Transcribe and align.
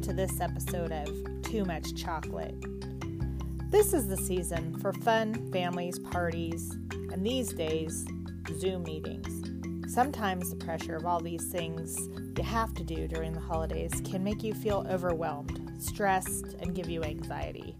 to 0.00 0.12
this 0.12 0.40
episode 0.40 0.92
of 0.92 1.42
Too 1.42 1.64
Much 1.64 1.96
Chocolate. 1.96 2.54
This 3.68 3.92
is 3.92 4.06
the 4.06 4.16
season 4.16 4.78
for 4.78 4.92
fun 4.92 5.50
families, 5.50 5.98
parties, 5.98 6.70
and 7.10 7.26
these 7.26 7.52
days, 7.52 8.06
Zoom 8.60 8.84
meetings. 8.84 9.92
Sometimes 9.92 10.50
the 10.50 10.64
pressure 10.64 10.94
of 10.94 11.04
all 11.04 11.20
these 11.20 11.50
things 11.50 11.98
you 12.36 12.44
have 12.44 12.72
to 12.74 12.84
do 12.84 13.08
during 13.08 13.32
the 13.32 13.40
holidays 13.40 14.00
can 14.08 14.22
make 14.22 14.44
you 14.44 14.54
feel 14.54 14.86
overwhelmed, 14.88 15.72
stressed, 15.78 16.54
and 16.60 16.72
give 16.72 16.88
you 16.88 17.02
anxiety. 17.02 17.74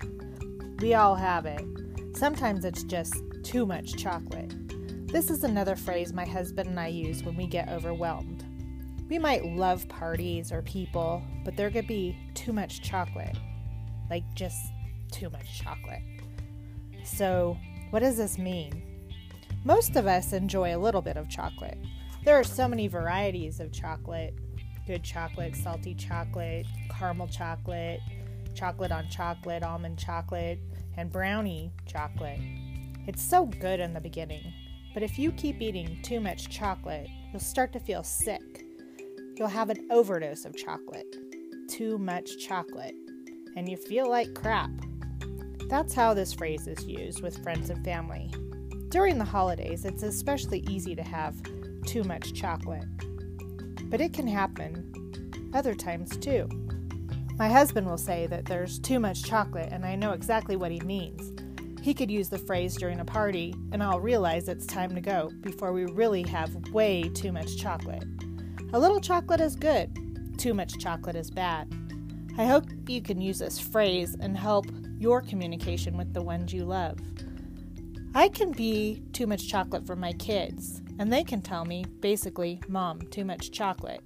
We 0.81 0.95
all 0.95 1.15
have 1.15 1.47
it. 1.47 1.65
Sometimes 2.15 2.65
it's 2.65 2.83
just 2.83 3.15
too 3.45 3.65
much 3.65 3.97
chocolate. 3.97 4.53
This 5.07 5.31
is 5.31 5.45
another 5.45 5.77
phrase 5.77 6.13
my 6.13 6.27
husband 6.27 6.69
and 6.69 6.81
I 6.81 6.89
use 6.89 7.23
when 7.23 7.37
we 7.37 7.47
get 7.47 7.69
overwhelmed. 7.69 8.45
We 9.11 9.19
might 9.19 9.45
love 9.45 9.89
parties 9.89 10.53
or 10.53 10.63
people, 10.63 11.21
but 11.45 11.57
there 11.57 11.69
could 11.69 11.89
be 11.89 12.17
too 12.35 12.53
much 12.53 12.81
chocolate. 12.81 13.37
Like 14.09 14.23
just 14.35 14.73
too 15.11 15.29
much 15.31 15.61
chocolate. 15.61 16.03
So, 17.03 17.59
what 17.91 18.01
does 18.01 18.17
this 18.17 18.39
mean? 18.39 18.83
Most 19.65 19.97
of 19.97 20.07
us 20.07 20.33
enjoy 20.33 20.77
a 20.77 20.79
little 20.79 21.03
bit 21.03 21.17
of 21.17 21.29
chocolate. 21.29 21.77
There 22.25 22.37
are 22.37 22.45
so 22.45 22.69
many 22.69 22.87
varieties 22.87 23.59
of 23.59 23.73
chocolate 23.73 24.35
good 24.87 25.03
chocolate, 25.05 25.55
salty 25.55 25.95
chocolate, 25.95 26.67
caramel 26.89 27.29
chocolate, 27.29 28.01
chocolate 28.55 28.91
on 28.91 29.09
chocolate, 29.09 29.63
almond 29.63 29.99
chocolate, 29.99 30.59
and 30.97 31.13
brownie 31.13 31.71
chocolate. 31.87 32.41
It's 33.07 33.23
so 33.23 33.47
good 33.47 33.79
in 33.79 33.93
the 33.93 34.01
beginning, 34.01 34.53
but 34.95 35.03
if 35.03 35.19
you 35.19 35.31
keep 35.33 35.61
eating 35.61 36.01
too 36.03 36.19
much 36.19 36.49
chocolate, 36.49 37.09
you'll 37.31 37.41
start 37.41 37.73
to 37.75 37.79
feel 37.81 38.03
sick. 38.03 38.65
You'll 39.41 39.49
have 39.49 39.71
an 39.71 39.89
overdose 39.91 40.45
of 40.45 40.55
chocolate, 40.55 41.17
too 41.67 41.97
much 41.97 42.37
chocolate, 42.37 42.95
and 43.57 43.67
you 43.67 43.79
feel 43.79 44.07
like 44.07 44.35
crap. 44.35 44.69
That's 45.71 45.95
how 45.95 46.13
this 46.13 46.35
phrase 46.35 46.67
is 46.67 46.85
used 46.85 47.23
with 47.23 47.43
friends 47.43 47.71
and 47.71 47.83
family. 47.83 48.31
During 48.91 49.17
the 49.17 49.25
holidays, 49.25 49.87
it's 49.87 50.03
especially 50.03 50.63
easy 50.69 50.95
to 50.95 51.03
have 51.03 51.41
too 51.87 52.05
much 52.05 52.35
chocolate. 52.35 52.85
But 53.85 54.03
it 54.03 54.13
can 54.13 54.27
happen 54.27 55.51
other 55.55 55.75
times 55.75 56.19
too. 56.19 56.47
My 57.39 57.49
husband 57.49 57.87
will 57.87 57.97
say 57.97 58.27
that 58.27 58.45
there's 58.45 58.79
too 58.79 59.01
much 59.01 59.25
chocolate, 59.25 59.71
and 59.73 59.87
I 59.87 59.97
know 59.97 60.13
exactly 60.13 60.57
what 60.57 60.71
he 60.71 60.81
means. 60.81 61.33
He 61.81 61.95
could 61.95 62.11
use 62.11 62.29
the 62.29 62.37
phrase 62.37 62.77
during 62.77 63.01
a 63.01 63.07
party, 63.07 63.55
and 63.73 63.83
I'll 63.83 64.01
realize 64.01 64.49
it's 64.49 64.67
time 64.67 64.95
to 64.95 65.01
go 65.01 65.31
before 65.41 65.73
we 65.73 65.87
really 65.87 66.25
have 66.25 66.55
way 66.73 67.09
too 67.15 67.33
much 67.33 67.57
chocolate. 67.57 68.05
A 68.73 68.79
little 68.79 69.01
chocolate 69.01 69.41
is 69.41 69.57
good, 69.57 70.39
too 70.39 70.55
much 70.55 70.79
chocolate 70.79 71.17
is 71.17 71.29
bad. 71.29 71.69
I 72.39 72.47
hope 72.47 72.67
you 72.87 73.03
can 73.03 73.21
use 73.21 73.41
this 73.41 73.59
phrase 73.59 74.17
and 74.21 74.37
help 74.37 74.67
your 74.97 75.21
communication 75.21 75.97
with 75.97 76.15
the 76.15 76.23
ones 76.23 76.53
you 76.53 76.65
love. 76.65 76.97
I 78.15 78.29
can 78.29 78.53
be 78.53 79.03
too 79.13 79.27
much 79.27 79.49
chocolate 79.49 79.85
for 79.87 79.97
my 79.97 80.13
kids, 80.13 80.83
and 81.01 81.13
they 81.13 81.25
can 81.25 81.43
tell 81.43 81.65
me, 81.65 81.85
basically, 81.99 82.61
Mom, 82.69 83.01
too 83.11 83.25
much 83.25 83.51
chocolate. 83.51 84.03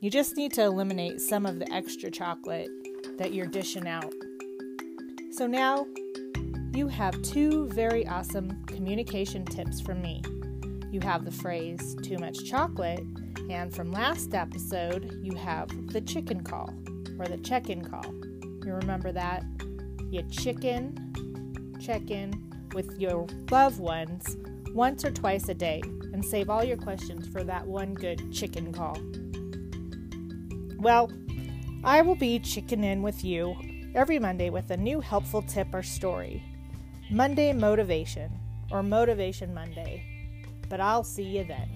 You 0.00 0.10
just 0.10 0.36
need 0.36 0.52
to 0.54 0.62
eliminate 0.62 1.20
some 1.20 1.46
of 1.46 1.60
the 1.60 1.72
extra 1.72 2.10
chocolate 2.10 2.70
that 3.18 3.32
you're 3.34 3.46
dishing 3.46 3.86
out. 3.86 4.12
So 5.30 5.46
now 5.46 5.86
you 6.72 6.88
have 6.88 7.22
two 7.22 7.68
very 7.68 8.04
awesome 8.08 8.64
communication 8.66 9.44
tips 9.44 9.80
from 9.80 10.02
me. 10.02 10.22
You 10.90 10.98
have 11.02 11.24
the 11.24 11.30
phrase 11.30 11.94
too 12.02 12.18
much 12.18 12.44
chocolate, 12.44 13.04
and 13.50 13.74
from 13.74 13.92
last 13.92 14.34
episode, 14.34 15.18
you 15.22 15.34
have 15.36 15.68
the 15.92 16.00
chicken 16.00 16.42
call 16.42 16.72
or 17.18 17.26
the 17.26 17.38
check 17.38 17.70
in 17.70 17.84
call. 17.84 18.04
You 18.64 18.74
remember 18.74 19.12
that? 19.12 19.44
You 20.10 20.22
chicken, 20.30 21.74
check 21.80 22.10
in 22.10 22.50
with 22.74 22.98
your 22.98 23.26
loved 23.50 23.78
ones 23.78 24.36
once 24.72 25.04
or 25.04 25.10
twice 25.10 25.48
a 25.48 25.54
day 25.54 25.80
and 26.12 26.24
save 26.24 26.50
all 26.50 26.64
your 26.64 26.76
questions 26.76 27.28
for 27.28 27.44
that 27.44 27.66
one 27.66 27.94
good 27.94 28.32
chicken 28.32 28.72
call. 28.72 28.98
Well, 30.78 31.10
I 31.84 32.02
will 32.02 32.16
be 32.16 32.38
chicken 32.38 32.84
in 32.84 33.02
with 33.02 33.24
you 33.24 33.56
every 33.94 34.18
Monday 34.18 34.50
with 34.50 34.70
a 34.70 34.76
new 34.76 35.00
helpful 35.00 35.42
tip 35.42 35.68
or 35.72 35.82
story. 35.82 36.42
Monday 37.10 37.52
Motivation 37.52 38.30
or 38.70 38.82
Motivation 38.82 39.54
Monday. 39.54 40.04
But 40.68 40.80
I'll 40.80 41.04
see 41.04 41.22
you 41.22 41.44
then. 41.44 41.75